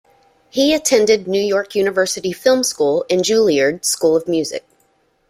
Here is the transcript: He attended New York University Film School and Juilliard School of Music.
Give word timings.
He 0.49 0.73
attended 0.73 1.27
New 1.27 1.37
York 1.39 1.75
University 1.75 2.31
Film 2.33 2.63
School 2.63 3.05
and 3.07 3.21
Juilliard 3.21 3.85
School 3.85 4.15
of 4.15 4.27
Music. 4.27 4.65